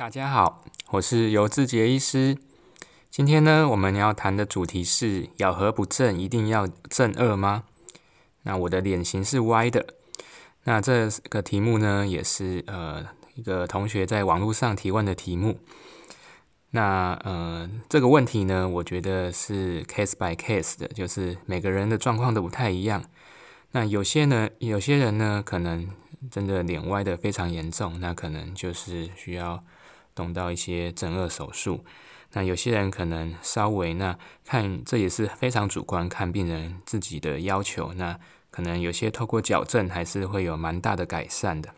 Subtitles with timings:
[0.00, 2.38] 大家好，我是尤志杰医师。
[3.10, 7.64] 今天呢，我们要谈的主题是咬合不正一定要正颚吗？
[8.44, 9.84] 那我的脸型是歪的。
[10.64, 15.58] 那这个题目呢，也是呃一个同学在网络上提问的题目。
[16.70, 23.04] 那呃这个问题呢，我觉得是 case by case 的，就是每个人的状况都不太一样。
[23.72, 25.90] 那有些呢，有些人呢，可能
[26.30, 29.62] 真的脸歪的非常严重，那可能就是需要。
[30.20, 31.82] 动到一些整颚手术，
[32.32, 37.94] 那有些人可能稍微那看，这也是非常主观，看病人自己的要求。
[37.94, 38.20] 那
[38.50, 41.70] 可能有些透过矫正还是会有蛮大的改善的。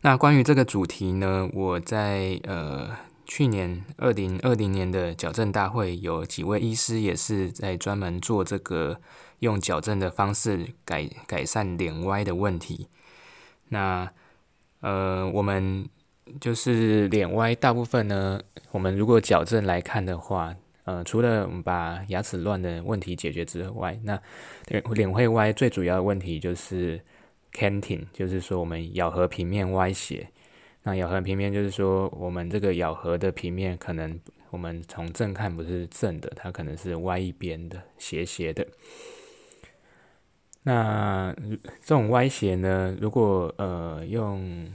[0.00, 9.00] 那关于这个主题呢，我在呃去年二零二零年的矫正大会，有几位医师也是在专门做这个
[9.38, 12.88] 用矫正的方式改改善脸歪的问题。
[13.68, 14.10] 那
[14.80, 15.88] 呃我们。
[16.40, 18.40] 就是脸歪，大部分呢，
[18.70, 24.20] 我们如果矫正来看的话，呃，除了我们把牙齿乱的问题解决之外，那
[24.94, 27.00] 脸会歪最主要的问题就是
[27.52, 30.28] canting，就是说我们咬合平面歪斜。
[30.82, 38.64] 那咬合平面就是说我们这个咬合的平面可能我们从正看不是正的，它可能是歪一边的，斜斜的。
[40.62, 41.34] 那
[41.80, 44.68] 这种歪斜呢，如果呃用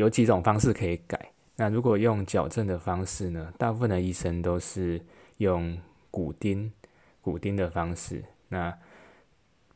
[0.00, 1.30] 有几种方式可以改。
[1.56, 3.52] 那如果用矫正的方式呢？
[3.58, 4.98] 大部分的医生都是
[5.36, 5.78] 用
[6.10, 6.72] 骨钉、
[7.20, 8.74] 骨钉的方式，那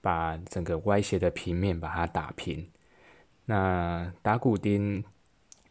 [0.00, 2.66] 把整个歪斜的平面把它打平。
[3.44, 5.04] 那打骨钉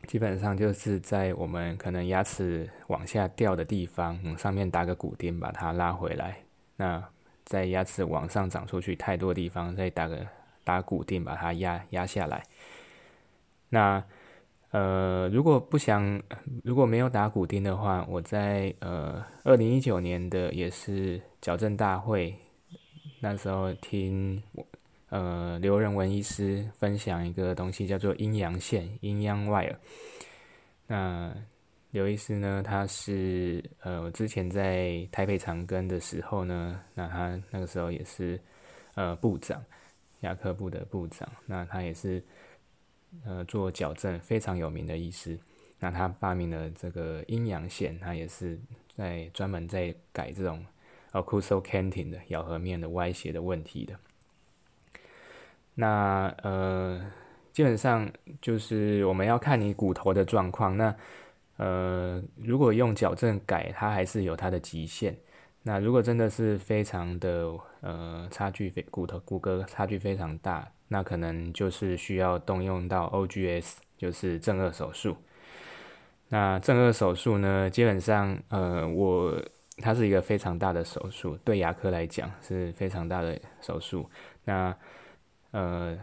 [0.05, 6.37] 基本上就是在我们可能牙齿往下掉的地方，上面打个骨钉把它拉回来。
[6.75, 7.03] 那
[7.43, 10.27] 在牙齿往上长出去太多地方，再打个
[10.63, 12.43] 打骨钉把它压压下来。
[13.69, 14.03] 那
[14.73, 16.19] 呃，如果不想，
[16.63, 22.35] 如果没有打骨钉的话，我在呃二零一九年的也是矫正大会，
[23.19, 24.41] 那时候听
[25.09, 29.75] 呃刘仁文医师分享一个东西，叫做阴阳线阴阳 wire。
[30.87, 31.31] 那
[31.91, 38.41] 刘医师呢，他是呃我之前在台北长庚的时候呢，那他那个时候也是
[38.95, 39.63] 呃部长，
[40.21, 42.19] 牙科部的部长，那他也是。
[43.25, 45.39] 呃，做矫正非常有名的医师，
[45.79, 48.59] 那他发明了这个阴阳线，他也是
[48.95, 50.65] 在专门在改这种
[51.11, 53.95] occlusal canting 的咬合面的歪斜的问题的。
[55.75, 57.11] 那呃，
[57.51, 60.75] 基本上就是我们要看你骨头的状况。
[60.75, 60.95] 那
[61.57, 65.15] 呃，如果用矫正改，它还是有它的极限。
[65.63, 67.49] 那如果真的是非常的
[67.81, 70.69] 呃差距非骨头骨骼差距非常大。
[70.89, 75.17] 那可能就是需要动用到 OGS，就是正颚手术。
[76.29, 79.41] 那正颚手术呢，基本上，呃，我
[79.77, 84.07] 它是一个非常大的手术，对牙科来讲是非常大的手术。
[84.43, 84.75] 那
[85.49, 85.97] 呃，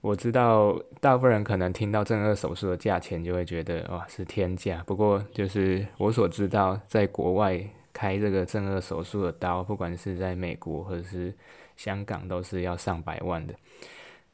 [0.00, 4.82] 我知道大部分人可能听到正颚手术的价钱就会觉得哇是天价。
[4.86, 11.34] 不过就是我所知道，在国外开这个正颚手术的刀，不管是在美国或者是
[11.76, 13.54] 香港都是要上百万的，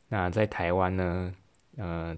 [0.08, 1.34] 那在台湾呢，
[1.76, 2.16] 呃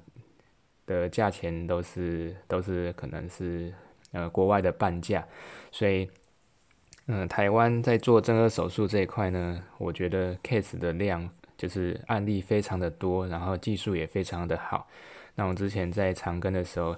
[0.87, 3.73] 的价钱都是都是可能是
[4.13, 5.27] 呃国外的半价，
[5.71, 6.09] 所以
[7.07, 14.89] 嗯台湾在做正颌手术这一块呢，我觉得 case 的量就是案例非常的多，然后技术也非常的好。
[15.35, 16.97] 那我之前在长庚的时候，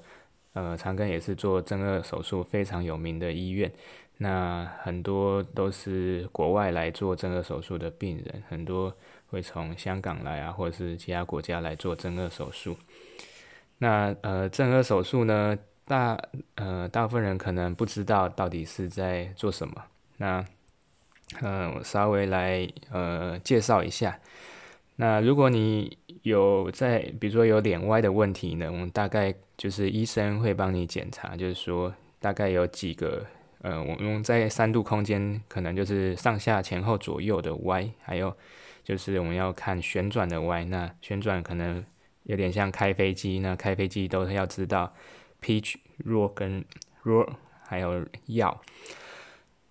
[0.53, 3.71] 呃长庚也是做正颌手术非常有名的医院。
[4.23, 8.95] 那很多都是国外来做正颌手术的病人，很多
[9.29, 12.77] 会从香港来啊，或者是其他国家来做正颌手术。
[13.79, 15.57] 那呃，正颌手术呢，
[15.87, 16.21] 大
[16.57, 19.83] 呃大部分人可能不知道到底是在做什么。
[20.19, 20.45] 那
[21.41, 24.19] 呃，我稍微来呃介绍一下。
[24.97, 33.27] 那如果你有在，比如说有脸歪的问题呢，我们大概就是医生会帮你检查，就是说大概有几个。
[33.63, 38.35] 呃，我们在三度空间，可能就是上下前后左右的歪，还有
[38.83, 40.65] 就是我们要看旋转的歪。
[40.65, 41.85] 那旋转可能
[42.23, 44.91] 有点像开飞机，那开飞机都要知道
[45.43, 46.65] pitch、弱跟
[47.03, 47.31] 弱，
[47.69, 48.59] 还有要。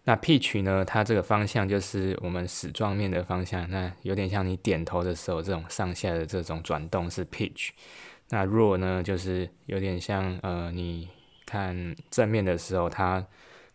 [0.10, 7.70] 那 pitch 呢，它这个方向就是我们矢状面的方向，那有点像你点头的时候这种上下的这种转动是 pitch。
[8.30, 11.08] 那弱呢，就是有点像呃，你
[11.46, 13.24] 看正面的时候它。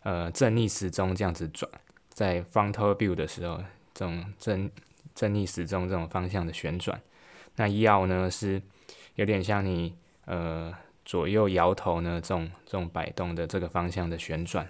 [0.03, 1.67] 呃，正逆时钟这样子转，
[2.11, 3.57] 在 frontal view 的时候，
[3.95, 4.71] 这种正
[5.15, 7.01] 正逆时钟这种方向的旋转，
[7.57, 8.61] 那要呢是
[9.15, 9.97] 有点像你
[10.27, 10.71] 呃
[11.07, 14.69] 左右摇头呢，这种这种摆动的这个方向的旋转。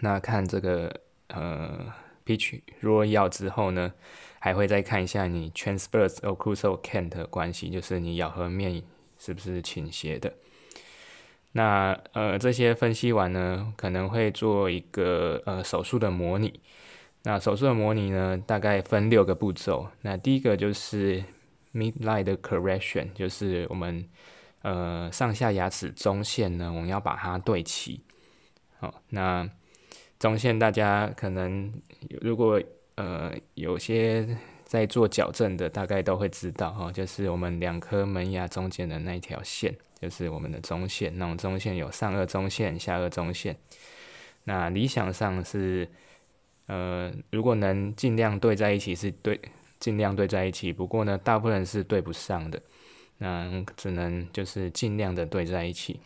[0.00, 1.92] 那看这个呃
[2.26, 3.92] pitch 若要之后呢，
[4.38, 8.82] 还会再看一下你 transverse occlusal cant 的关系，就是你咬合面
[9.18, 10.32] 是不是倾斜的。
[11.52, 16.60] 那呃这些分析完呢，可能会做一个呃手术的模拟。
[17.24, 19.86] 那手术的模拟呢，大概分六个步骤。
[20.00, 21.22] 那第一个就是
[21.72, 24.08] midline 的 correction，就是我们
[24.62, 28.00] 呃上下牙齿中线呢，我们要把它对齐。
[28.80, 29.48] 好，那
[30.22, 31.72] 中线大家可能
[32.20, 32.62] 如果
[32.94, 34.24] 呃有些
[34.62, 41.12] 在做矫正的，大概都会知道哈，就是我们两颗门牙中间的那一条线，就是我们的中线。
[41.18, 43.56] 那种中线有上颚中线、下颚中线。
[44.44, 45.88] 那理想上是。
[46.66, 49.38] 呃，如果能尽量对在一起，是对，
[49.80, 50.72] 尽量对在一起。
[50.72, 52.62] 不过呢，大部分人是对不上的，
[53.18, 56.00] 那只能就是尽量的对在一起。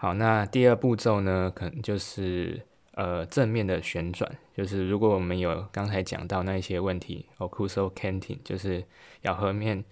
[0.00, 2.62] 好，那第二步骤呢，可能就是
[2.92, 8.84] 呃正面的旋转，就是如果我们有刚才讲到那一些问题，occlusal canting，就是
[9.22, 9.84] 咬合面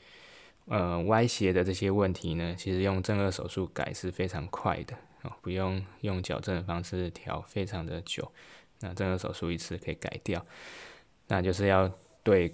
[0.66, 8.30] 呃歪斜的这些问题呢，其实用正颌手术改是非常快的哦，不用用矫正的方式调非常的久。
[8.78, 10.46] 那正颌手术一次可以改掉，
[11.26, 11.92] 那就是要
[12.22, 12.52] 对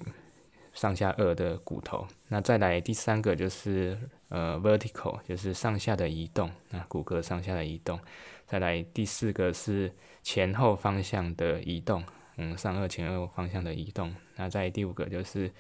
[0.73, 2.07] 上下颚的骨头。
[2.29, 3.99] 那再来第三个就是
[4.29, 7.99] 呃 vertical，就是上下的移动，那骨骼上下的移动。
[8.47, 9.93] 再来第四个是
[10.23, 12.05] 前后方向的移动，
[12.37, 14.15] 嗯，上颚前后方向的移动。
[14.37, 15.51] 那在第五个就是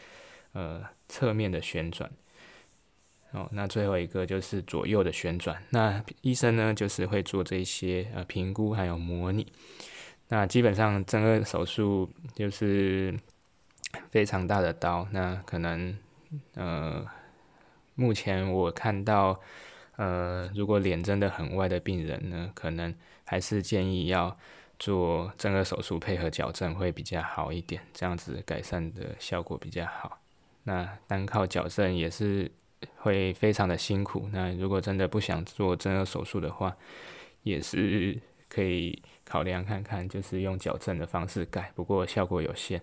[0.52, 2.10] 呃侧面的旋转。
[3.32, 5.62] 哦，那最后一个就是左右的旋转。
[5.70, 9.50] 那医生呢就是会做这些呃评估还有模拟。
[10.28, 13.18] 那基本上正颚手术就是
[14.10, 15.96] 非常大的刀，那可能
[16.54, 17.06] 呃，
[17.94, 19.40] 目前我看到
[19.96, 22.94] 呃，如果脸真的很歪的病人呢，可能
[23.24, 24.36] 还是建议要
[24.78, 30.18] 做正颚手术配合矫正会比较好一点，这样子改善的效果比较好。
[30.64, 32.50] 那单靠矫正也是
[32.96, 34.28] 会非常的辛苦。
[34.32, 36.76] 那如果真的不想做正颚手术的话，
[37.42, 39.02] 也是可以。
[39.24, 42.82] 考量看看，就是用矫正的方式改，不过效果有限。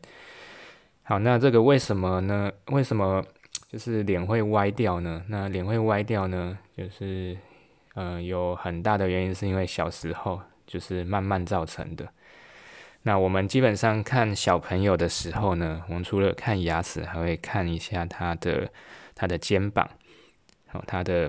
[1.09, 2.51] 好，那这个为什么呢？
[2.67, 3.25] 为什么
[3.67, 5.23] 就是脸会歪掉呢？
[5.27, 6.55] 那脸会歪掉呢？
[6.77, 7.35] 就是
[7.95, 12.07] 呃，有很大的原因是因为小时候就是慢慢造成的。
[13.01, 18.69] 那我们基本上看小朋友的时候呢，我们除了看牙齿，还会看一下他的
[19.15, 19.89] 他的肩膀，
[20.67, 21.27] 好，他的。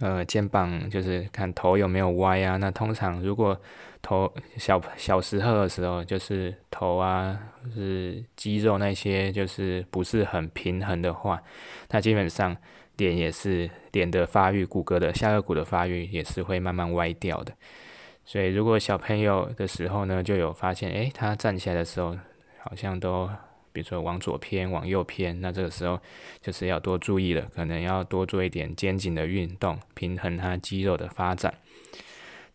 [0.00, 2.56] 呃，肩膀就是看头有没有歪啊。
[2.56, 3.58] 那通常如果
[4.02, 7.38] 头小小时候的时候，就是头啊，
[7.74, 11.42] 是肌肉那些就是不是很平衡的话，
[11.90, 12.56] 那基本上
[12.96, 17.52] 脸也是脸的发育，骨骼的下颚骨的发育也是会慢慢歪掉的。
[18.24, 22.16] 所以如果小朋友的时候呢，就有发现，诶，他站起来的时候
[22.62, 23.28] 好像都。
[23.72, 25.98] 比如说往左偏，往右偏，那这个时候
[26.40, 31.52] 就是要多注意了，可能要多做一点肩颈的运动，平衡它肌肉的发展。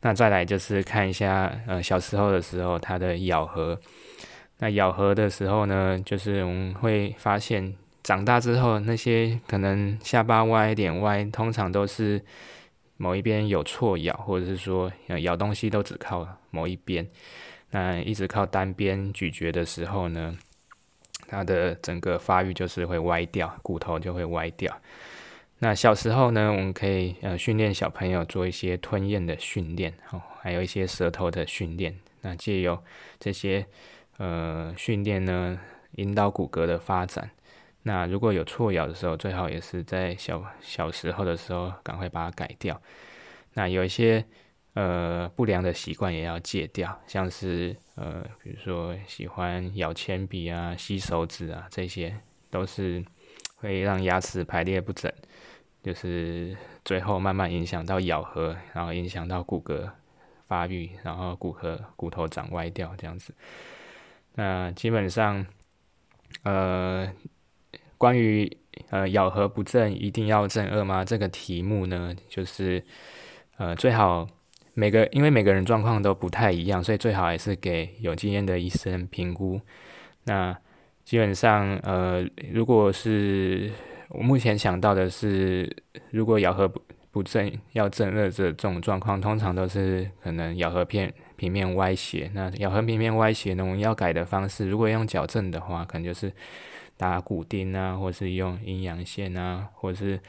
[0.01, 3.79] 那再来就是看一下，呃，小时候的时候它的咬合。
[4.59, 12.23] 那咬合的时候呢，就是我们会发现，长大之后那些可能下巴歪一点歪，通常都是
[12.97, 17.05] 某一边有错咬，或者是说咬东西都只靠某一边，
[17.71, 20.37] 那一直靠单边咀嚼的时候呢？
[21.27, 24.75] 它的整个发育就是会歪掉，骨头就会歪掉。
[25.59, 31.97] 那小时候呢，我们可以呃训练小朋友做一些吞咽的训练，哦，还有一些舌头的训练。
[32.21, 32.77] 那借由
[33.19, 33.65] 这些
[34.17, 35.59] 呃训练呢，
[35.93, 37.29] 引导骨骼的发展。
[37.83, 42.81] 那如果有错咬的时候，最好也是在小小时候的时候赶快把它改掉。
[43.53, 44.25] 那有一些。
[44.75, 52.13] 呃，不良的习惯也要戒掉，像是呃，比如说喜欢咬铅笔啊、吸手指啊，这些
[52.49, 53.01] 都是
[53.55, 55.09] 会让牙齿排列不整，
[55.81, 59.89] 就是最后慢慢影响到咬合，然后影响到骨骼
[60.45, 63.33] 发育，然后骨骼骨头长歪掉这样子。
[64.33, 65.45] 那基本上，
[66.43, 67.09] 呃，
[67.97, 68.57] 关于
[68.89, 71.05] 呃咬合不正一定要正颚吗？
[71.05, 72.83] 这个题目呢，就是
[73.55, 74.27] 呃最好。
[74.75, 79.59] 每个因为每个人状况都不太一样，所以最好还是给有经验的医生评估。
[80.25, 80.55] 那
[81.03, 83.71] 基本上，呃，如果是
[84.09, 85.73] 我目前想到的是，
[86.11, 92.29] 如果咬合不不正要正颚这种状况，通常都是可能咬合片平面歪斜。
[92.33, 96.29] 那咬合平面歪斜呢，我们要改的方式，如果用矫正的话，可能就是
[96.97, 100.19] 打骨钉啊，或是用阴阳线啊，或是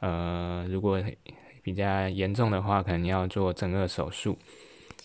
[0.00, 1.02] 呃，如果
[1.72, 4.38] 比较严重的话，可能要做整个手术。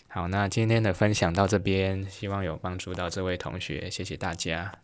[0.08, 4.83] 好，那今天的分享到这边，希望有帮助到这位同学，谢谢大家。